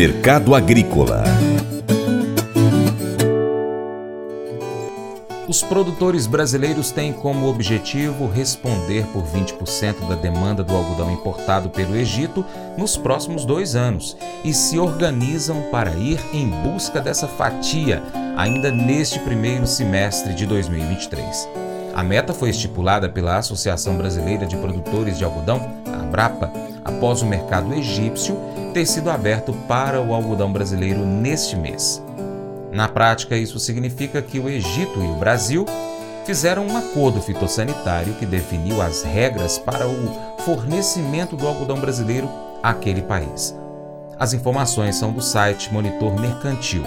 Mercado 0.00 0.54
Agrícola 0.54 1.24
Os 5.46 5.62
produtores 5.62 6.26
brasileiros 6.26 6.90
têm 6.90 7.12
como 7.12 7.46
objetivo 7.46 8.26
responder 8.26 9.04
por 9.08 9.22
20% 9.24 10.08
da 10.08 10.14
demanda 10.14 10.64
do 10.64 10.74
algodão 10.74 11.12
importado 11.12 11.68
pelo 11.68 11.94
Egito 11.94 12.42
nos 12.78 12.96
próximos 12.96 13.44
dois 13.44 13.76
anos 13.76 14.16
e 14.42 14.54
se 14.54 14.78
organizam 14.78 15.64
para 15.70 15.90
ir 15.90 16.18
em 16.32 16.48
busca 16.48 16.98
dessa 16.98 17.28
fatia 17.28 18.02
ainda 18.38 18.72
neste 18.72 19.18
primeiro 19.18 19.66
semestre 19.66 20.32
de 20.32 20.46
2023. 20.46 21.46
A 21.92 22.02
meta 22.02 22.32
foi 22.32 22.48
estipulada 22.48 23.06
pela 23.06 23.36
Associação 23.36 23.98
Brasileira 23.98 24.46
de 24.46 24.56
Produtores 24.56 25.18
de 25.18 25.24
Algodão, 25.26 25.74
a 25.92 26.00
Abrapa, 26.00 26.50
após 26.82 27.20
o 27.20 27.26
mercado 27.26 27.74
egípcio 27.74 28.34
ter 28.70 28.86
sido 28.86 29.10
aberto 29.10 29.52
para 29.68 30.00
o 30.00 30.14
algodão 30.14 30.52
brasileiro 30.52 31.04
neste 31.04 31.56
mês. 31.56 32.02
Na 32.72 32.88
prática, 32.88 33.36
isso 33.36 33.58
significa 33.58 34.22
que 34.22 34.38
o 34.38 34.48
Egito 34.48 35.02
e 35.02 35.06
o 35.06 35.14
Brasil 35.14 35.66
fizeram 36.24 36.66
um 36.66 36.76
acordo 36.76 37.20
fitossanitário 37.20 38.14
que 38.14 38.26
definiu 38.26 38.80
as 38.80 39.02
regras 39.02 39.58
para 39.58 39.88
o 39.88 40.40
fornecimento 40.44 41.36
do 41.36 41.46
algodão 41.46 41.80
brasileiro 41.80 42.28
àquele 42.62 43.02
país. 43.02 43.54
As 44.18 44.32
informações 44.32 44.96
são 44.96 45.12
do 45.12 45.20
site 45.20 45.72
Monitor 45.72 46.20
Mercantil. 46.20 46.84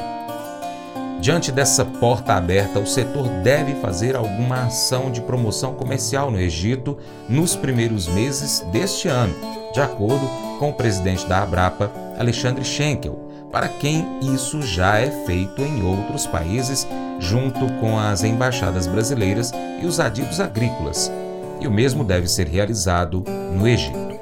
Diante 1.20 1.52
dessa 1.52 1.84
porta 1.84 2.34
aberta, 2.34 2.80
o 2.80 2.86
setor 2.86 3.28
deve 3.44 3.76
fazer 3.76 4.16
alguma 4.16 4.66
ação 4.66 5.10
de 5.10 5.22
promoção 5.22 5.74
comercial 5.74 6.30
no 6.30 6.40
Egito 6.40 6.98
nos 7.28 7.56
primeiros 7.56 8.08
meses 8.08 8.60
deste 8.72 9.08
ano, 9.08 9.34
de 9.74 9.82
acordo 9.82 10.26
com 10.60 10.70
o 10.70 10.74
presidente 10.74 11.26
da 11.26 11.42
Abrapa, 11.42 11.92
Alexandre 12.18 12.64
Schenkel, 12.64 13.20
para 13.52 13.68
quem 13.68 14.06
isso 14.22 14.62
já 14.62 15.00
é 15.00 15.10
feito 15.26 15.62
em 15.62 15.84
outros 15.84 16.28
países, 16.28 16.88
junto 17.20 17.68
com 17.80 17.98
as 18.00 18.24
embaixadas 18.24 18.88
brasileiras 18.88 19.52
e 19.82 19.86
os 19.86 20.00
adidos 20.00 20.40
agrícolas, 20.40 21.12
e 21.60 21.68
o 21.68 21.72
mesmo 21.72 22.04
deve 22.04 22.28
ser 22.28 22.48
realizado 22.48 23.24
no 23.52 23.68
Egito. 23.68 24.14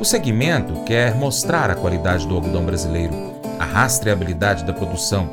O 0.00 0.04
segmento 0.04 0.84
quer 0.84 1.14
mostrar 1.14 1.70
a 1.70 1.74
qualidade 1.74 2.26
do 2.26 2.34
algodão 2.34 2.64
brasileiro, 2.64 3.14
a 3.58 3.64
rastreabilidade 3.64 4.64
da 4.64 4.72
produção 4.72 5.28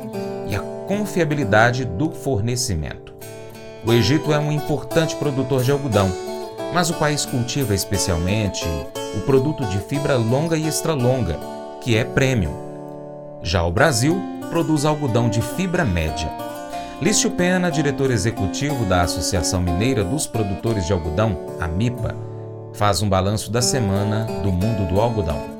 e 0.48 0.56
a 0.56 0.60
confiabilidade 0.86 1.84
do 1.84 2.10
fornecimento. 2.10 3.14
O 3.84 3.92
Egito 3.92 4.32
é 4.32 4.38
um 4.38 4.50
importante 4.50 5.14
produtor 5.16 5.62
de 5.62 5.70
algodão, 5.70 6.10
mas 6.74 6.90
o 6.90 6.94
país 6.94 7.24
cultiva 7.24 7.74
especialmente 7.74 8.66
o 9.16 9.20
produto 9.22 9.64
de 9.66 9.78
fibra 9.78 10.16
longa 10.16 10.56
e 10.56 10.66
extra-longa, 10.66 11.38
que 11.80 11.96
é 11.96 12.04
premium. 12.04 12.52
Já 13.42 13.64
o 13.64 13.72
Brasil 13.72 14.20
produz 14.50 14.84
algodão 14.84 15.28
de 15.28 15.40
fibra 15.40 15.84
média. 15.84 16.30
Lício 17.00 17.30
Pena, 17.30 17.70
diretor 17.70 18.10
executivo 18.10 18.84
da 18.84 19.02
Associação 19.02 19.60
Mineira 19.60 20.04
dos 20.04 20.26
Produtores 20.26 20.86
de 20.86 20.92
Algodão, 20.92 21.36
a 21.60 21.66
MIPA, 21.66 22.14
faz 22.72 23.02
um 23.02 23.08
balanço 23.08 23.50
da 23.50 23.62
semana 23.62 24.24
do 24.42 24.52
mundo 24.52 24.88
do 24.88 25.00
algodão. 25.00 25.55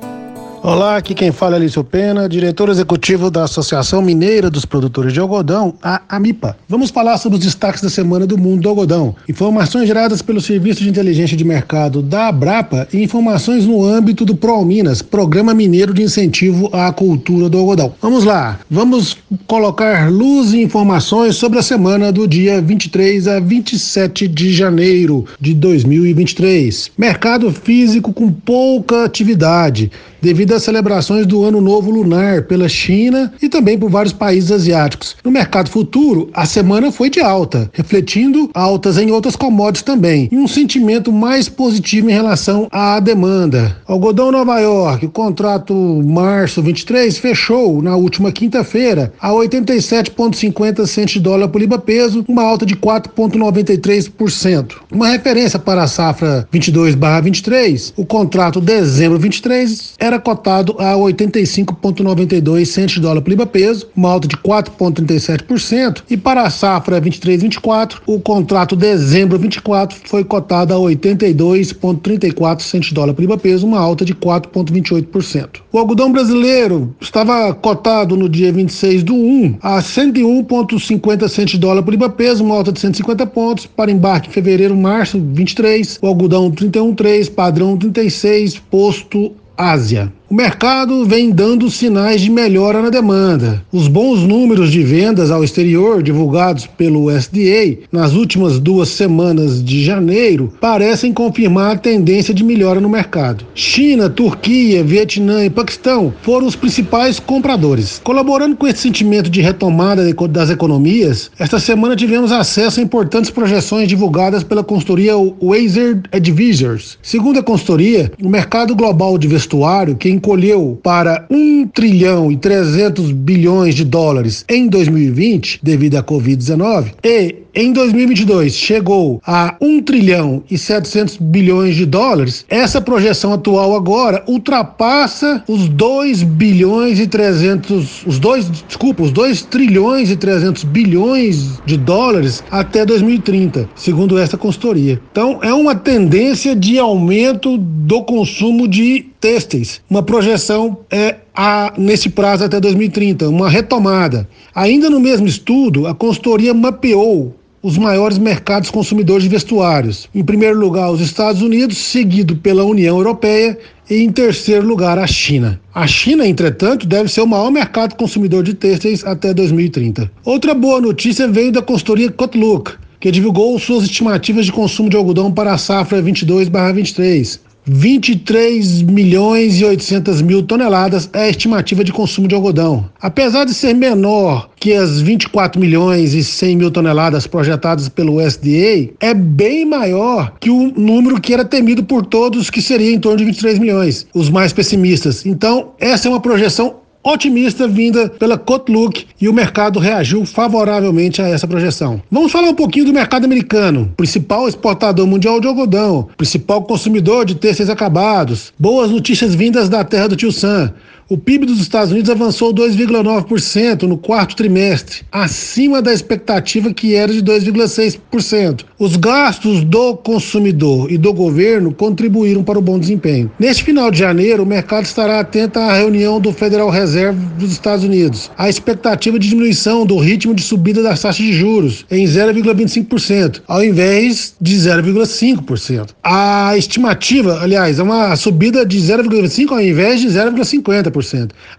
Olá, 0.63 0.97
aqui 0.97 1.13
quem 1.13 1.31
fala 1.31 1.55
é 1.55 1.59
Lício 1.59 1.83
Pena, 1.83 2.27
diretor 2.27 2.67
executivo 2.67 3.29
da 3.29 3.43
Associação 3.43 4.01
Mineira 4.01 4.49
dos 4.49 4.65
Produtores 4.65 5.13
de 5.13 5.19
Algodão, 5.19 5.75
a 5.83 6.01
AMIPA. 6.09 6.57
Vamos 6.67 6.89
falar 6.89 7.17
sobre 7.19 7.37
os 7.37 7.45
destaques 7.45 7.81
da 7.81 7.89
semana 7.89 8.25
do 8.25 8.39
mundo 8.39 8.63
do 8.63 8.69
algodão. 8.69 9.15
Informações 9.29 9.87
geradas 9.87 10.21
pelo 10.21 10.41
Serviço 10.41 10.81
de 10.81 10.89
Inteligência 10.89 11.37
de 11.37 11.45
Mercado 11.45 12.01
da 12.01 12.27
Abrapa 12.27 12.87
e 12.91 13.03
informações 13.03 13.67
no 13.67 13.85
âmbito 13.85 14.25
do 14.25 14.35
ProMinas, 14.35 15.01
Programa 15.01 15.53
Mineiro 15.53 15.93
de 15.93 16.01
Incentivo 16.01 16.69
à 16.73 16.91
Cultura 16.91 17.47
do 17.47 17.59
Algodão. 17.59 17.93
Vamos 18.01 18.23
lá, 18.23 18.59
vamos 18.69 19.15
colocar 19.45 20.11
luz 20.11 20.53
e 20.53 20.63
informações 20.63 21.35
sobre 21.35 21.59
a 21.59 21.63
semana 21.63 22.11
do 22.11 22.27
dia 22.27 22.59
23 22.61 23.27
a 23.27 23.39
27 23.39 24.27
de 24.27 24.51
janeiro 24.51 25.23
de 25.39 25.53
2023. 25.53 26.91
Mercado 26.97 27.51
físico 27.51 28.11
com 28.11 28.31
pouca 28.31 29.05
atividade 29.05 29.91
devido 30.21 30.46
às 30.55 30.63
celebrações 30.63 31.25
do 31.25 31.43
Ano 31.43 31.59
Novo 31.59 31.91
Lunar 31.91 32.43
pela 32.43 32.69
China 32.69 33.33
e 33.41 33.49
também 33.49 33.77
por 33.77 33.89
vários 33.89 34.13
países 34.13 34.51
asiáticos. 34.51 35.15
No 35.23 35.29
mercado 35.29 35.69
futuro, 35.69 36.29
a 36.33 36.45
semana 36.45 36.91
foi 36.91 37.09
de 37.09 37.19
alta, 37.19 37.69
refletindo 37.73 38.49
altas 38.53 38.97
em 38.97 39.11
outras 39.11 39.35
commodities 39.35 39.83
também, 39.83 40.29
e 40.31 40.37
um 40.37 40.47
sentimento 40.47 41.11
mais 41.11 41.49
positivo 41.49 42.09
em 42.09 42.13
relação 42.13 42.67
à 42.71 42.99
demanda. 42.99 43.77
Algodão 43.85 44.31
Nova 44.31 44.59
York, 44.59 45.05
o 45.05 45.09
contrato 45.09 45.73
março 46.05 46.61
23 46.61 47.17
fechou 47.17 47.81
na 47.81 47.95
última 47.95 48.31
quinta-feira 48.31 49.11
a 49.19 49.31
87,50 49.31 50.87
centos 50.87 51.13
de 51.13 51.19
dólar 51.19 51.49
por 51.49 51.59
libra 51.59 51.77
peso, 51.77 52.23
uma 52.27 52.43
alta 52.43 52.65
de 52.65 52.75
4,93%. 52.75 54.75
Uma 54.91 55.09
referência 55.09 55.59
para 55.59 55.83
a 55.83 55.87
safra 55.87 56.47
22/23, 56.51 57.93
o 57.97 58.05
contrato 58.05 58.61
dezembro 58.61 59.19
23 59.19 59.93
era 59.99 60.19
cotado 60.19 60.36
a 60.77 60.95
85,92 60.95 62.65
centos 62.65 62.95
de 62.95 63.01
dólar 63.01 63.21
por 63.21 63.29
libra 63.29 63.45
peso, 63.45 63.87
uma 63.95 64.09
alta 64.09 64.27
de 64.27 64.37
4,37%, 64.37 66.03
e 66.09 66.17
para 66.17 66.43
a 66.43 66.49
safra 66.49 67.01
23-24, 67.01 67.97
o 68.05 68.19
contrato 68.19 68.75
dezembro 68.75 69.37
24 69.37 69.97
foi 70.05 70.23
cotado 70.23 70.73
a 70.73 70.77
82,34 70.77 72.61
centos 72.61 72.89
de 72.89 72.93
dólar 72.93 73.13
por 73.13 73.21
libra 73.21 73.37
peso, 73.37 73.65
uma 73.65 73.79
alta 73.79 74.05
de 74.05 74.13
4,28%. 74.13 75.61
O 75.71 75.77
algodão 75.77 76.11
brasileiro 76.11 76.95
estava 76.99 77.53
cotado 77.53 78.15
no 78.15 78.29
dia 78.29 78.51
26 78.51 79.03
do 79.03 79.15
1 79.15 79.57
a 79.61 79.79
101,50 79.79 81.27
centos 81.27 81.51
de 81.51 81.59
dólar 81.59 81.83
por 81.83 81.91
libra 81.91 82.09
peso, 82.09 82.43
uma 82.43 82.55
alta 82.55 82.71
de 82.71 82.79
150 82.79 83.25
pontos, 83.27 83.65
para 83.65 83.91
embarque 83.91 84.29
em 84.29 84.31
fevereiro, 84.31 84.75
março 84.75 85.19
23, 85.19 85.99
o 86.01 86.07
algodão 86.07 86.51
31,3, 86.51 87.31
padrão 87.31 87.77
36, 87.77 88.59
posto 88.59 89.33
Ásia. 89.57 90.13
O 90.29 90.35
mercado 90.35 91.05
vem 91.05 91.31
dando 91.31 91.71
sinais 91.71 92.19
de 92.19 92.29
melhora 92.29 92.81
na 92.81 92.89
demanda. 92.89 93.63
Os 93.71 93.87
bons 93.87 94.23
números 94.23 94.69
de 94.69 94.83
vendas 94.83 95.31
ao 95.31 95.41
exterior 95.41 96.03
divulgados 96.03 96.67
pelo 96.67 97.09
SDA 97.09 97.77
nas 97.93 98.11
últimas 98.11 98.59
duas 98.59 98.89
semanas 98.89 99.63
de 99.63 99.81
janeiro 99.85 100.51
parecem 100.59 101.13
confirmar 101.13 101.71
a 101.71 101.79
tendência 101.79 102.33
de 102.33 102.43
melhora 102.43 102.81
no 102.81 102.89
mercado. 102.89 103.45
China, 103.55 104.09
Turquia, 104.09 104.83
Vietnã 104.83 105.45
e 105.45 105.49
Paquistão 105.49 106.13
foram 106.21 106.45
os 106.45 106.57
principais 106.57 107.21
compradores. 107.21 108.01
Colaborando 108.03 108.57
com 108.57 108.67
esse 108.67 108.81
sentimento 108.81 109.29
de 109.29 109.39
retomada 109.39 110.03
das 110.29 110.49
economias, 110.49 111.31
esta 111.39 111.57
semana 111.57 111.95
tivemos 111.95 112.33
acesso 112.33 112.81
a 112.81 112.83
importantes 112.83 113.31
projeções 113.31 113.87
divulgadas 113.87 114.43
pela 114.43 114.61
consultoria 114.61 115.13
Wazer 115.41 116.01
Advisors. 116.11 116.97
Segundo 117.01 117.39
a 117.39 117.43
consultoria, 117.43 118.11
o 118.21 118.27
mercado 118.27 118.75
global 118.75 119.17
de 119.17 119.29
vestuário, 119.29 119.95
que 119.95 120.16
encolheu 120.17 120.79
para 120.83 121.25
1 121.29 121.67
trilhão 121.67 122.31
e 122.31 122.37
300 122.37 123.11
bilhões 123.11 123.75
de 123.75 123.85
dólares 123.85 124.43
em 124.49 124.67
2020 124.67 125.59
devido 125.63 125.95
à 125.95 126.03
Covid-19 126.03 126.93
e 127.03 127.47
em 127.59 127.73
2022 127.73 128.53
chegou 128.53 129.19
a 129.25 129.55
1 129.59 129.81
trilhão 129.81 130.43
e 130.47 130.59
700 130.59 131.17
bilhões 131.17 131.75
de 131.75 131.87
dólares, 131.87 132.45
essa 132.47 132.79
projeção 132.79 133.33
atual 133.33 133.75
agora 133.75 134.23
ultrapassa 134.27 135.43
os 135.47 135.67
2 135.67 136.21
bilhões 136.21 136.99
e 136.99 137.07
300, 137.07 138.05
os 138.05 138.19
dois, 138.19 138.47
desculpa, 138.67 139.01
os 139.01 139.11
2 139.11 139.41
trilhões 139.41 140.11
e 140.11 140.15
300 140.15 140.65
bilhões 140.65 141.59
de 141.65 141.77
dólares 141.77 142.43
até 142.51 142.85
2030, 142.85 143.67
segundo 143.73 144.19
essa 144.19 144.37
consultoria. 144.37 145.01
Então, 145.11 145.39
é 145.41 145.51
uma 145.51 145.73
tendência 145.73 146.55
de 146.55 146.77
aumento 146.77 147.57
do 147.57 148.03
consumo 148.03 148.67
de 148.67 149.07
têxteis. 149.19 149.81
Uma 149.89 150.03
projeção 150.03 150.79
é 150.89 151.15
a, 151.35 151.73
nesse 151.77 152.09
prazo 152.09 152.43
até 152.43 152.59
2030, 152.59 153.29
uma 153.29 153.49
retomada. 153.49 154.27
Ainda 154.53 154.89
no 154.89 154.99
mesmo 154.99 155.27
estudo, 155.27 155.87
a 155.87 155.95
consultoria 155.95 156.53
mapeou 156.53 157.35
os 157.61 157.77
maiores 157.77 158.17
mercados 158.17 158.69
consumidores 158.69 159.23
de 159.23 159.29
vestuários. 159.29 160.07
Em 160.13 160.23
primeiro 160.23 160.57
lugar, 160.59 160.91
os 160.91 161.01
Estados 161.01 161.41
Unidos, 161.41 161.77
seguido 161.77 162.35
pela 162.37 162.63
União 162.63 162.97
Europeia 162.97 163.57
e 163.89 163.95
em 163.95 164.11
terceiro 164.11 164.65
lugar, 164.65 164.97
a 164.99 165.07
China. 165.07 165.59
A 165.73 165.87
China, 165.87 166.25
entretanto, 166.25 166.85
deve 166.85 167.09
ser 167.09 167.21
o 167.21 167.27
maior 167.27 167.51
mercado 167.51 167.95
consumidor 167.95 168.43
de 168.43 168.53
têxteis 168.53 169.03
até 169.03 169.33
2030. 169.33 170.09
Outra 170.23 170.53
boa 170.53 170.79
notícia 170.79 171.27
veio 171.27 171.51
da 171.51 171.61
consultoria 171.61 172.11
Cotlook, 172.11 172.73
que 172.99 173.11
divulgou 173.11 173.57
suas 173.59 173.83
estimativas 173.83 174.45
de 174.45 174.51
consumo 174.51 174.89
de 174.89 174.97
algodão 174.97 175.31
para 175.31 175.53
a 175.53 175.57
safra 175.57 176.01
22/23. 176.01 177.39
23 177.67 178.81
milhões 178.83 179.59
e 179.59 179.65
800 179.65 180.21
mil 180.21 180.41
toneladas 180.41 181.09
é 181.11 181.23
a 181.23 181.29
estimativa 181.29 181.83
de 181.83 181.91
consumo 181.91 182.27
de 182.27 182.33
algodão. 182.33 182.89
Apesar 183.01 183.45
de 183.45 183.53
ser 183.53 183.73
menor 183.73 184.49
que 184.55 184.73
as 184.73 185.01
24 185.01 185.59
milhões 185.59 186.13
e 186.13 186.23
100 186.23 186.55
mil 186.55 186.71
toneladas 186.71 187.27
projetadas 187.27 187.89
pelo 187.89 188.23
USDA, 188.23 188.89
é 188.99 189.13
bem 189.13 189.65
maior 189.65 190.33
que 190.39 190.49
o 190.49 190.71
número 190.77 191.19
que 191.19 191.33
era 191.33 191.43
temido 191.43 191.83
por 191.83 192.05
todos, 192.05 192.49
que 192.49 192.61
seria 192.61 192.93
em 192.93 192.99
torno 192.99 193.17
de 193.17 193.25
23 193.25 193.59
milhões, 193.59 194.07
os 194.13 194.29
mais 194.29 194.53
pessimistas. 194.53 195.25
Então, 195.25 195.71
essa 195.79 196.07
é 196.07 196.11
uma 196.11 196.21
projeção 196.21 196.86
otimista 197.07 197.67
vinda 197.67 198.09
pela 198.09 198.37
Cotlook 198.37 199.05
e 199.19 199.29
o 199.29 199.33
mercado 199.33 199.79
reagiu 199.79 200.25
favoravelmente 200.25 201.21
a 201.21 201.27
essa 201.27 201.47
projeção. 201.47 202.01
Vamos 202.11 202.31
falar 202.31 202.49
um 202.49 202.55
pouquinho 202.55 202.85
do 202.85 202.93
mercado 202.93 203.25
americano, 203.25 203.91
principal 203.95 204.47
exportador 204.47 205.07
mundial 205.07 205.39
de 205.39 205.47
algodão, 205.47 206.09
principal 206.17 206.63
consumidor 206.63 207.25
de 207.25 207.35
têxteis 207.35 207.69
acabados. 207.69 208.53
Boas 208.59 208.91
notícias 208.91 209.33
vindas 209.33 209.69
da 209.69 209.83
terra 209.83 210.09
do 210.09 210.15
tio 210.15 210.31
Sam. 210.31 210.73
O 211.09 211.17
PIB 211.17 211.45
dos 211.45 211.61
Estados 211.61 211.93
Unidos 211.93 212.09
avançou 212.09 212.53
2,9% 212.53 213.83
no 213.83 213.97
quarto 213.97 214.35
trimestre, 214.35 215.03
acima 215.09 215.81
da 215.81 215.93
expectativa 215.93 216.73
que 216.73 216.95
era 216.95 217.13
de 217.13 217.23
2,6%. 217.23 218.65
Os 218.77 218.97
gastos 218.97 219.63
do 219.63 219.95
consumidor 219.95 220.91
e 220.91 220.97
do 220.97 221.13
governo 221.13 221.73
contribuíram 221.73 222.43
para 222.43 222.59
o 222.59 222.61
bom 222.61 222.77
desempenho. 222.77 223.31
Neste 223.39 223.63
final 223.63 223.89
de 223.89 223.99
janeiro, 223.99 224.43
o 224.43 224.45
mercado 224.45 224.83
estará 224.83 225.21
atento 225.21 225.57
à 225.59 225.71
reunião 225.71 226.19
do 226.19 226.33
Federal 226.33 226.69
Reserve 226.69 227.17
dos 227.39 227.53
Estados 227.53 227.85
Unidos. 227.85 228.29
A 228.37 228.49
expectativa 228.49 229.17
de 229.17 229.29
diminuição 229.29 229.85
do 229.85 229.97
ritmo 229.97 230.35
de 230.35 230.43
subida 230.43 230.83
das 230.83 231.01
taxas 231.01 231.25
de 231.25 231.31
juros 231.31 231.85
em 231.89 232.05
0,25%, 232.05 233.43
ao 233.47 233.63
invés 233.63 234.35
de 234.41 234.57
0,5%. 234.57 235.91
A 236.03 236.57
estimativa, 236.57 237.39
aliás, 237.41 237.79
é 237.79 237.83
uma 237.83 238.13
subida 238.17 238.65
de 238.65 238.77
0,5% 238.77 239.51
ao 239.51 239.61
invés 239.61 240.01
de 240.01 240.07
0,50%. 240.09 240.96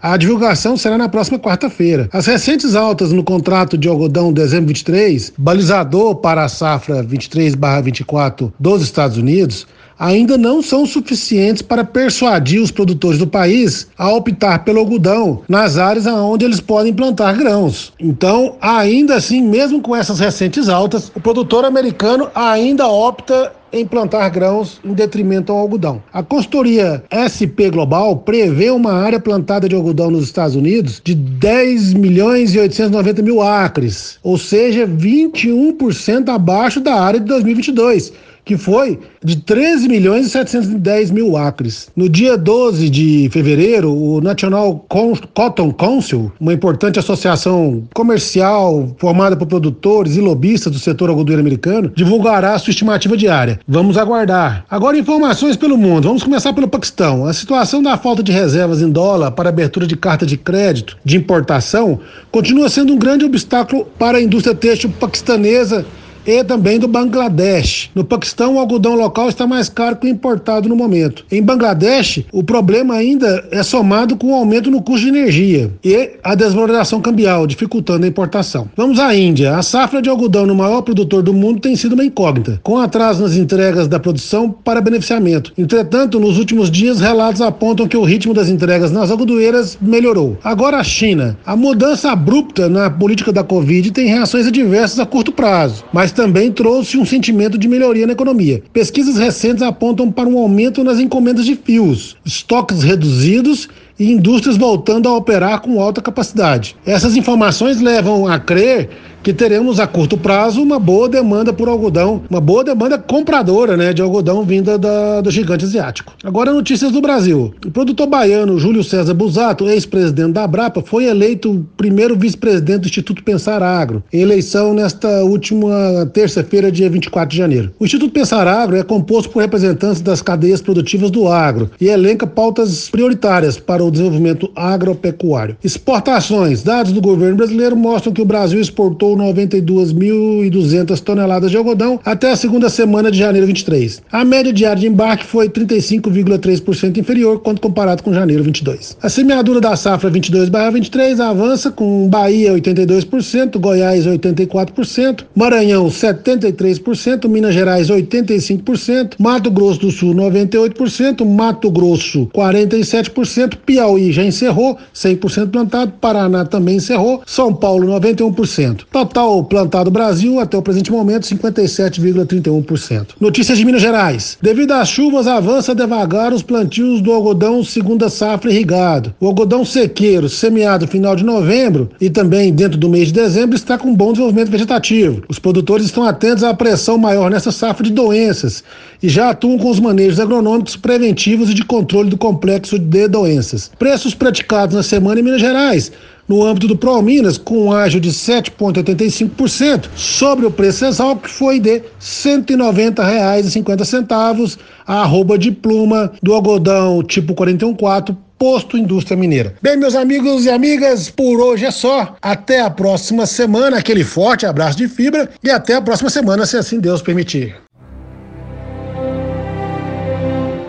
A 0.01 0.17
divulgação 0.17 0.77
será 0.77 0.97
na 0.99 1.09
próxima 1.09 1.39
quarta-feira. 1.39 2.09
As 2.13 2.27
recentes 2.27 2.75
altas 2.75 3.13
no 3.13 3.23
contrato 3.23 3.77
de 3.77 3.89
algodão 3.89 4.33
dezembro 4.33 4.69
23, 4.69 5.33
balizador 5.37 6.17
para 6.17 6.45
a 6.45 6.49
safra 6.49 7.03
23/24 7.03 8.53
dos 8.59 8.83
Estados 8.83 9.17
Unidos, 9.17 9.67
ainda 9.99 10.39
não 10.39 10.63
são 10.63 10.87
suficientes 10.87 11.63
para 11.63 11.85
persuadir 11.85 12.63
os 12.63 12.71
produtores 12.71 13.19
do 13.19 13.27
país 13.27 13.89
a 13.99 14.13
optar 14.13 14.65
pelo 14.65 14.79
algodão 14.79 15.43
nas 15.49 15.77
áreas 15.77 16.07
onde 16.07 16.45
eles 16.45 16.61
podem 16.61 16.93
plantar 16.93 17.37
grãos. 17.37 17.93
Então, 17.99 18.57
ainda 18.61 19.17
assim, 19.17 19.43
mesmo 19.43 19.81
com 19.81 19.97
essas 19.97 20.21
recentes 20.21 20.69
altas, 20.69 21.11
o 21.15 21.21
produtor 21.21 21.65
americano 21.65 22.31
ainda 22.35 22.87
opta 22.87 23.53
em 23.73 23.85
plantar 23.85 24.29
grãos 24.31 24.81
em 24.85 24.95
detrimento 24.95 25.53
ao 25.53 25.59
algodão. 25.59 26.03
A 26.13 26.23
consultoria 26.23 27.03
SP 27.11 27.69
Global 27.71 28.17
prevê 28.17 28.71
uma 28.71 28.93
área 28.93 29.21
plantada 29.21 29.69
de 29.69 29.75
algodão 29.75 30.11
nos 30.11 30.25
Estados 30.25 30.57
Unidos 30.57 31.03
de 31.05 31.15
10 31.15 31.93
milhões 31.95 32.55
e 32.55 32.59
890 32.59 33.23
mil 33.23 33.43
acres, 33.43 34.19
ou 34.23 34.39
seja, 34.39 34.87
21% 34.87 36.29
abaixo 36.31 36.81
da 36.81 36.95
área 36.95 37.21
de 37.21 37.27
2022 37.27 38.13
que 38.49 38.57
foi 38.57 38.99
de 39.23 39.37
13 39.37 39.87
milhões 39.89 40.27
e 40.27 40.31
710 40.31 41.11
mil 41.11 41.37
acres. 41.37 41.91
No 41.95 42.09
dia 42.09 42.35
12 42.35 42.89
de 42.89 43.29
fevereiro, 43.31 43.95
o 43.95 44.23
National 44.23 44.87
Cotton 45.35 45.71
Council, 45.71 46.33
uma 46.41 46.55
importante 46.55 46.99
associação 46.99 47.85
comercial 47.93 48.97
formada 48.97 49.37
por 49.37 49.47
produtores 49.47 50.17
e 50.17 50.21
lobistas 50.23 50.73
do 50.73 50.79
setor 50.79 51.11
algodoeiro 51.11 51.43
americano, 51.43 51.93
divulgará 51.95 52.59
sua 52.59 52.71
estimativa 52.71 53.19
diária. 53.19 53.61
Vamos 53.69 53.99
aguardar. 53.99 54.65
Agora, 54.71 54.97
informações 54.97 55.55
pelo 55.55 55.77
mundo. 55.77 56.09
Vamos 56.09 56.23
começar 56.23 56.55
pelo 56.55 56.69
Paquistão. 56.69 57.27
A 57.27 57.35
situação 57.35 57.83
da 57.83 57.99
falta 57.99 58.23
de 58.23 58.33
reservas 58.33 58.81
em 58.81 58.89
dólar 58.89 59.33
para 59.33 59.51
abertura 59.51 59.87
de 59.87 59.95
carta 59.95 60.25
de 60.25 60.39
crédito 60.39 60.97
de 61.05 61.19
importação 61.19 62.01
continua 62.31 62.71
sendo 62.71 62.95
um 62.95 62.99
grande 62.99 63.27
obstáculo 63.27 63.87
para 63.99 64.17
a 64.17 64.23
indústria 64.23 64.55
têxtil 64.55 64.91
paquistanesa 64.99 65.85
e 66.29 66.45
também 66.45 66.79
do 66.79 66.87
Bangladesh. 66.87 67.91
No 67.95 68.05
Paquistão, 68.05 68.57
o 68.57 68.59
algodão 68.59 68.95
local 68.95 69.31
está 69.31 69.47
mais 69.47 69.71
caro 69.71 69.97
que 69.97 70.07
o 70.07 70.11
importado 70.11 70.69
no 70.69 70.77
momento. 70.77 71.25
Em 71.33 71.43
Bangladesh, 71.43 72.25
o 72.31 72.43
problema 72.43 72.95
ainda 72.95 73.49
é 73.51 73.63
somado 73.63 74.15
com 74.15 74.33
o 74.33 74.35
aumento 74.35 74.71
no 74.71 74.83
custo 74.83 75.11
de 75.11 75.17
energia 75.17 75.73
e 75.83 76.11
a 76.23 76.35
desvalorização 76.35 77.01
cambial, 77.01 77.47
dificultando 77.47 78.05
a 78.05 78.09
importação. 78.09 78.69
Vamos 78.77 78.99
à 78.99 79.17
Índia. 79.17 79.57
A 79.57 79.63
safra 79.63 80.03
de 80.03 80.11
algodão 80.11 80.45
no 80.45 80.55
maior 80.55 80.83
produtor 80.83 81.23
do 81.23 81.33
mundo 81.33 81.61
tem 81.61 81.75
sido 81.75 81.95
uma 81.95 82.05
incógnita, 82.05 82.61
com 82.63 82.77
atraso 82.77 83.23
nas 83.23 83.35
entregas 83.35 83.89
da 83.89 83.99
produção 83.99 84.51
para 84.51 84.83
beneficiamento. 84.83 85.55
Entretanto, 85.57 86.21
nos 86.21 86.39
últimos 86.39 86.71
dias, 86.71 87.01
relatos 87.01 87.41
apontam 87.41 87.89
que 87.89 87.97
o 87.97 88.05
ritmo 88.05 88.35
das 88.35 88.51
entregas 88.51 88.93
nas 88.93 89.11
algodoeiras 89.11 89.79
melhorou. 89.81 90.37
Agora, 90.45 90.77
a 90.77 90.85
China. 90.85 91.39
A 91.47 91.57
mudança 91.57 92.11
abrupta 92.11 92.69
na 92.69 92.91
política 92.91 93.33
da 93.33 93.43
Covid 93.43 93.91
tem 93.93 94.09
reações 94.09 94.47
adversas 94.47 94.99
a 94.99 95.07
curto 95.07 95.33
prazo, 95.33 95.85
mas 95.91 96.13
também 96.19 96.51
trouxe 96.51 96.99
um 96.99 97.07
sentimento 97.07 97.57
de 97.57 97.69
melhoria 97.69 98.05
na 98.05 98.13
economia. 98.13 98.61
Pesquisas 98.73 99.19
recentes 99.19 99.63
apontam 99.63 100.11
para 100.11 100.29
um 100.29 100.37
aumento 100.37 100.83
nas 100.83 100.99
encomendas 100.99 101.45
de 101.45 101.55
fios, 101.55 102.17
estoques 102.25 102.83
reduzidos 102.83 103.69
e 103.97 104.11
indústrias 104.11 104.57
voltando 104.57 105.09
a 105.09 105.17
operar 105.17 105.61
com 105.61 105.81
alta 105.81 106.03
capacidade. 106.03 106.75
Essas 106.85 107.17
informações 107.17 107.81
levam 107.81 108.27
a 108.27 108.37
crer 108.41 108.91
que 109.29 109.35
teremos 109.35 109.79
a 109.79 109.87
curto 109.87 110.17
prazo 110.17 110.63
uma 110.63 110.79
boa 110.79 111.07
demanda 111.07 111.53
por 111.53 111.69
algodão, 111.69 112.23
uma 112.31 112.41
boa 112.41 112.65
demanda 112.65 112.97
compradora 112.97 113.77
né, 113.77 113.93
de 113.93 114.01
algodão 114.01 114.43
vinda 114.43 114.79
da, 114.79 115.21
do 115.21 115.31
gigante 115.31 115.67
asiático. 115.67 116.15
Agora, 116.25 116.51
notícias 116.51 116.93
do 116.93 117.03
Brasil. 117.03 117.53
O 117.67 117.71
produtor 117.71 118.07
baiano 118.07 118.59
Júlio 118.59 118.83
César 118.83 119.13
Busato, 119.13 119.69
ex-presidente 119.69 120.33
da 120.33 120.45
Abrapa, 120.45 120.81
foi 120.81 121.05
eleito 121.05 121.67
primeiro 121.77 122.17
vice-presidente 122.17 122.81
do 122.81 122.87
Instituto 122.87 123.23
Pensar 123.23 123.63
Agro, 123.63 124.03
em 124.11 124.23
eleição 124.23 124.73
nesta 124.73 125.23
última 125.25 126.09
terça-feira, 126.15 126.73
dia 126.73 126.89
24 126.89 127.29
de 127.29 127.37
janeiro. 127.37 127.71
O 127.79 127.85
Instituto 127.85 128.11
Pensar 128.11 128.49
Agro 128.49 128.79
é 128.79 128.83
composto 128.83 129.29
por 129.29 129.41
representantes 129.41 130.01
das 130.01 130.23
cadeias 130.23 130.63
produtivas 130.63 131.11
do 131.11 131.29
agro 131.29 131.71
e 131.79 131.89
elenca 131.89 132.27
pautas 132.27 132.89
prioritárias 132.89 133.59
para 133.59 133.85
o 133.85 133.91
desenvolvimento 133.91 134.51
agropecuário. 134.57 135.55
Exportações. 135.63 136.63
Dados 136.63 136.93
do 136.93 137.03
governo 137.03 137.37
brasileiro 137.37 137.77
mostram 137.77 138.11
que 138.11 138.23
o 138.23 138.25
Brasil 138.25 138.59
exportou 138.59 139.18
exportou 139.18 139.18
92.200 139.19 141.01
toneladas 141.01 141.51
de 141.51 141.57
algodão 141.57 142.01
até 142.05 142.31
a 142.31 142.37
segunda 142.37 142.69
semana 142.69 143.11
de 143.11 143.19
janeiro 143.19 143.47
23. 143.47 144.03
A 144.11 144.25
média 144.25 144.53
diária 144.53 144.81
de 144.81 144.87
embarque 144.87 145.25
foi 145.25 145.49
35,3% 145.49 146.97
inferior 146.97 147.41
quando 147.41 147.61
comparado 147.61 148.03
com 148.03 148.15
janeiro 148.15 148.45
22. 148.45 148.97
A 149.03 149.09
semeadura 149.09 149.61
da 149.61 149.77
safra 149.77 150.11
22/23 150.11 151.21
avança 151.21 151.71
com 151.71 152.09
Bahia 152.09 152.53
82%, 152.53 153.59
Goiás 153.59 154.07
84%, 154.07 155.25
Maranhão 155.35 155.87
73%, 155.89 157.29
Minas 157.29 157.55
Gerais 157.55 157.91
85%, 157.91 159.15
Mato 159.19 159.51
Grosso 159.51 159.81
do 159.81 159.91
Sul 159.91 160.15
98%, 160.15 161.25
Mato 161.25 161.71
Grosso 161.71 162.27
47%, 162.35 163.57
Piauí 163.65 164.13
já 164.13 164.25
encerrou 164.25 164.79
100% 164.95 165.51
plantado, 165.51 165.93
Paraná 166.01 166.45
também 166.45 166.77
encerrou, 166.77 167.23
São 167.27 167.53
Paulo 167.55 167.89
91%. 167.89 168.87
Total 168.99 169.45
plantado 169.45 169.93
Brasil, 169.93 170.41
até 170.41 170.59
o 170.59 170.63
presente 170.63 170.91
momento, 170.91 171.23
57,31%. 171.23 173.11
Notícias 173.21 173.57
de 173.57 173.65
Minas 173.65 173.81
Gerais. 173.81 174.37
Devido 174.43 174.73
às 174.73 174.89
chuvas, 174.89 175.29
avança 175.29 175.73
devagar 175.73 176.33
os 176.33 176.43
plantios 176.43 177.01
do 177.01 177.13
algodão 177.13 177.63
segunda 177.63 178.09
safra 178.09 178.51
irrigado. 178.51 179.15
O 179.21 179.29
algodão 179.29 179.65
sequeiro, 179.65 180.29
semeado 180.29 180.89
final 180.89 181.15
de 181.15 181.25
novembro 181.25 181.89
e 182.01 182.11
também 182.11 182.53
dentro 182.53 182.77
do 182.77 182.89
mês 182.89 183.07
de 183.07 183.15
dezembro, 183.15 183.55
está 183.55 183.79
com 183.79 183.95
bom 183.95 184.11
desenvolvimento 184.11 184.51
vegetativo. 184.51 185.23
Os 185.29 185.39
produtores 185.39 185.87
estão 185.87 186.03
atentos 186.03 186.43
à 186.43 186.53
pressão 186.53 186.99
maior 186.99 187.31
nessa 187.31 187.53
safra 187.53 187.85
de 187.85 187.93
doenças 187.93 188.65
e 189.01 189.09
já 189.09 189.31
atuam 189.31 189.59
com 189.59 189.71
os 189.71 189.79
manejos 189.79 190.19
agronômicos 190.19 190.75
preventivos 190.75 191.51
e 191.51 191.55
de 191.55 191.65
controle 191.65 192.11
do 192.11 192.19
complexo 192.19 192.77
de 192.77 193.07
doenças. 193.07 193.71
Preços 193.79 194.13
praticados 194.13 194.75
na 194.75 194.83
semana 194.83 195.21
em 195.21 195.23
Minas 195.23 195.41
Gerais 195.41 195.93
no 196.29 196.45
âmbito 196.45 196.69
do 196.69 196.77
ProMinas, 196.77 197.39
com 197.39 197.67
um 197.67 197.73
ágio 197.73 198.01
de 198.01 198.11
7,85% 198.11 199.89
sobre 199.97 200.47
o 200.47 200.51
preço 200.51 200.85
exalto, 200.85 201.23
que 201.23 201.31
foi 201.31 201.59
de 201.59 201.79
R$ 201.79 201.85
190,50 202.01 204.59
a 204.87 205.03
arroba 205.03 205.39
de 205.39 205.51
pluma 205.51 206.13
do 206.23 206.35
algodão 206.35 207.03
tipo 207.03 207.35
414 207.35 208.29
Posto 208.39 208.79
Indústria 208.79 209.17
Mineira. 209.17 209.57
Bem, 209.61 209.77
meus 209.77 209.97
amigos 209.97 210.45
e 210.45 210.51
amigas, 210.51 211.11
por 211.11 211.41
hoje 211.41 211.67
é 211.67 211.73
só. 211.73 212.17
Até 212.23 212.61
a 212.61 212.71
próxima 212.71 213.27
semana, 213.27 213.79
aquele 213.79 214.05
forte 214.05 214.47
abraço 214.47 214.79
de 214.79 214.87
fibra 214.87 215.29
e 215.43 215.51
até 215.51 215.75
a 215.75 215.83
próxima 215.83 216.09
semana, 216.09 216.47
se 216.47 216.57
assim 216.57 216.79
Deus 216.79 217.03
permitir. 217.03 217.57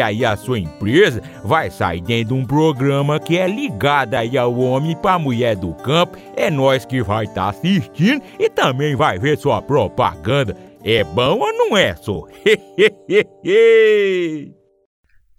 aí 0.00 0.24
a 0.24 0.36
sua 0.36 0.58
empresa 0.58 1.22
vai 1.44 1.70
sair 1.70 2.00
dentro 2.00 2.34
de 2.34 2.40
um 2.40 2.46
programa 2.46 3.20
que 3.20 3.38
é 3.38 3.46
ligado 3.46 4.14
aí 4.14 4.36
ao 4.36 4.56
homem 4.58 4.96
para 4.96 5.18
mulher 5.18 5.56
do 5.56 5.72
campo. 5.74 6.16
É 6.36 6.50
nós 6.50 6.84
que 6.84 7.02
vai 7.02 7.24
estar 7.24 7.42
tá 7.42 7.48
assistindo 7.50 8.22
e 8.38 8.48
também 8.48 8.94
vai 8.96 9.18
ver 9.18 9.38
sua 9.38 9.60
propaganda. 9.60 10.56
É 10.82 11.04
bom 11.04 11.38
ou 11.38 11.52
não 11.52 11.76
é, 11.76 11.94
só? 11.94 12.24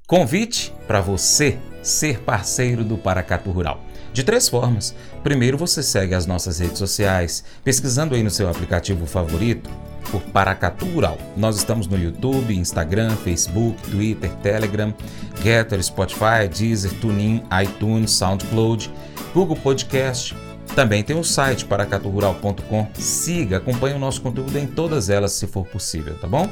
Convite 0.07 0.73
para 0.87 1.01
você 1.01 1.57
ser 1.81 2.19
parceiro 2.19 2.83
do 2.83 2.97
Paracatu 2.97 3.49
Rural. 3.49 3.79
De 4.13 4.23
três 4.23 4.49
formas. 4.49 4.93
Primeiro, 5.23 5.57
você 5.57 5.81
segue 5.81 6.13
as 6.13 6.25
nossas 6.25 6.59
redes 6.59 6.77
sociais, 6.77 7.43
pesquisando 7.63 8.13
aí 8.13 8.21
no 8.21 8.29
seu 8.29 8.49
aplicativo 8.49 9.05
favorito 9.05 9.69
por 10.09 10.21
Paracatu 10.21 10.85
Rural. 10.85 11.17
Nós 11.37 11.55
estamos 11.55 11.87
no 11.87 11.97
YouTube, 11.97 12.53
Instagram, 12.53 13.15
Facebook, 13.17 13.81
Twitter, 13.89 14.29
Telegram, 14.37 14.93
Getter, 15.41 15.81
Spotify, 15.81 16.49
Deezer, 16.53 16.91
TuneIn, 16.99 17.43
iTunes, 17.63 18.11
SoundCloud, 18.11 18.91
Google 19.33 19.55
Podcast. 19.55 20.35
Também 20.75 21.03
tem 21.03 21.17
o 21.17 21.23
site 21.23 21.65
paracaturural.com. 21.65 22.87
Siga, 22.95 23.57
acompanhe 23.57 23.95
o 23.95 23.99
nosso 23.99 24.21
conteúdo 24.21 24.57
em 24.57 24.67
todas 24.67 25.09
elas 25.09 25.31
se 25.33 25.47
for 25.47 25.65
possível, 25.65 26.17
tá 26.19 26.27
bom? 26.27 26.49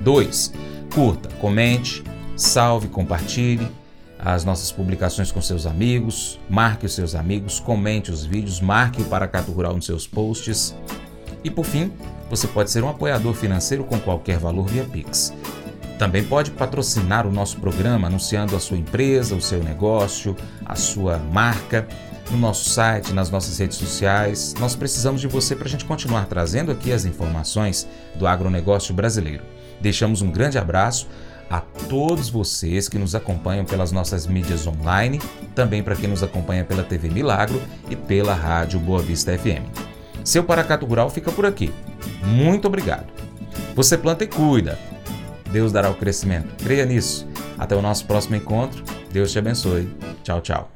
2. 0.00 0.52
Curta, 0.94 1.28
comente, 1.36 2.04
salve, 2.36 2.88
compartilhe 2.88 3.68
as 4.34 4.44
nossas 4.44 4.72
publicações 4.72 5.30
com 5.30 5.40
seus 5.40 5.66
amigos, 5.66 6.40
marque 6.50 6.84
os 6.84 6.92
seus 6.92 7.14
amigos, 7.14 7.60
comente 7.60 8.10
os 8.10 8.24
vídeos, 8.24 8.60
marque 8.60 9.00
o 9.00 9.04
Paracato 9.04 9.52
Rural 9.52 9.76
nos 9.76 9.86
seus 9.86 10.04
posts. 10.04 10.74
E 11.44 11.50
por 11.50 11.64
fim, 11.64 11.92
você 12.28 12.48
pode 12.48 12.72
ser 12.72 12.82
um 12.82 12.88
apoiador 12.88 13.34
financeiro 13.34 13.84
com 13.84 14.00
qualquer 14.00 14.36
valor 14.36 14.66
via 14.66 14.82
Pix. 14.82 15.32
Também 15.96 16.24
pode 16.24 16.50
patrocinar 16.50 17.24
o 17.24 17.30
nosso 17.30 17.60
programa 17.60 18.08
anunciando 18.08 18.56
a 18.56 18.60
sua 18.60 18.76
empresa, 18.76 19.36
o 19.36 19.40
seu 19.40 19.62
negócio, 19.62 20.36
a 20.64 20.74
sua 20.74 21.18
marca 21.18 21.86
no 22.28 22.36
nosso 22.36 22.68
site, 22.68 23.12
nas 23.12 23.30
nossas 23.30 23.56
redes 23.56 23.76
sociais. 23.76 24.54
Nós 24.58 24.74
precisamos 24.74 25.20
de 25.20 25.28
você 25.28 25.54
para 25.54 25.66
a 25.68 25.70
gente 25.70 25.84
continuar 25.84 26.26
trazendo 26.26 26.72
aqui 26.72 26.90
as 26.90 27.04
informações 27.04 27.86
do 28.16 28.26
agronegócio 28.26 28.92
brasileiro. 28.92 29.44
Deixamos 29.80 30.20
um 30.20 30.32
grande 30.32 30.58
abraço 30.58 31.06
a 31.50 31.60
todos 31.60 32.28
vocês 32.28 32.88
que 32.88 32.98
nos 32.98 33.14
acompanham 33.14 33.64
pelas 33.64 33.92
nossas 33.92 34.26
mídias 34.26 34.66
online, 34.66 35.20
também 35.54 35.82
para 35.82 35.96
quem 35.96 36.08
nos 36.08 36.22
acompanha 36.22 36.64
pela 36.64 36.82
TV 36.82 37.08
Milagro 37.08 37.60
e 37.88 37.96
pela 37.96 38.34
Rádio 38.34 38.80
Boa 38.80 39.00
Vista 39.00 39.36
FM. 39.36 39.66
Seu 40.24 40.42
Paracato 40.42 40.84
Rural 40.84 41.08
fica 41.08 41.30
por 41.30 41.46
aqui. 41.46 41.72
Muito 42.24 42.66
obrigado. 42.66 43.06
Você 43.74 43.96
planta 43.96 44.24
e 44.24 44.26
cuida. 44.26 44.78
Deus 45.52 45.72
dará 45.72 45.88
o 45.90 45.94
crescimento. 45.94 46.64
Creia 46.64 46.84
nisso. 46.84 47.26
Até 47.56 47.76
o 47.76 47.82
nosso 47.82 48.06
próximo 48.06 48.36
encontro. 48.36 48.82
Deus 49.12 49.30
te 49.30 49.38
abençoe. 49.38 49.88
Tchau, 50.22 50.40
tchau. 50.40 50.75